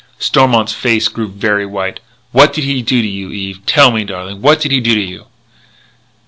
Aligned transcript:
Stormont's 0.17 0.73
face 0.73 1.07
grew 1.07 1.27
very 1.27 1.63
white: 1.63 1.99
"What 2.31 2.53
did 2.53 2.63
he 2.63 2.81
do 2.81 3.03
to 3.03 3.07
you, 3.07 3.29
Eve? 3.29 3.59
Tell 3.67 3.91
me, 3.91 4.03
darling. 4.03 4.41
What 4.41 4.59
did 4.59 4.71
he 4.71 4.79
do 4.81 4.95
to 4.95 4.99
you?" 4.99 5.27